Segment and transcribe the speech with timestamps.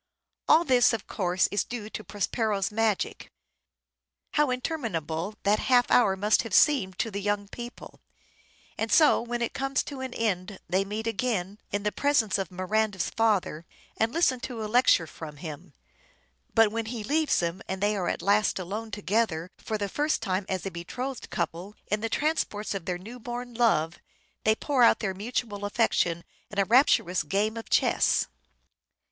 [0.47, 3.31] All this, of course, is due to Prospero's magic.
[4.31, 7.99] How interminable that half hour must have seemed to the young people!
[8.79, 12.49] And so, when it comes to an end, they meet again, in the presence of
[12.49, 13.63] Miranda's father,
[13.95, 15.71] and listen to a lecture from him;
[16.51, 19.51] but when he leaves them, and 516 "SHAKESPEARE" IDENTIFIED they are at last alone together,
[19.59, 23.53] for the first time as a betrothed couple, in the transports of their new born
[23.53, 23.99] love
[24.45, 28.25] they pour out their mutual affection in a rapturous game of chess.